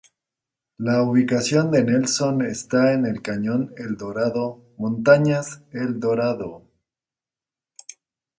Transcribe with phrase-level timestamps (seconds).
[0.79, 6.67] La ubicación de Nelson está en el cañón Eldorado, montañas Eldorado.